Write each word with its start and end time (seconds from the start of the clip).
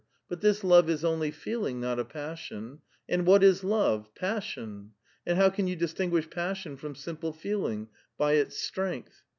But 0.27 0.41
this 0.41 0.63
love 0.63 0.89
is 0.89 1.05
only 1.05 1.29
feeling, 1.29 1.79
not 1.79 1.99
a 1.99 2.03
passion. 2.05 2.79
And 3.07 3.23
what 3.27 3.43
is 3.43 3.63
love— 3.63 4.09
passion! 4.15 4.93
and 5.27 5.37
how 5.37 5.51
cau 5.51 5.61
you 5.61 5.75
distinguish 5.75 6.27
passion 6.27 6.75
from 6.75 6.95
simple 6.95 7.31
feeling?— 7.33 7.87
by 8.17 8.33
its 8.33 8.57
strength. 8.57 9.21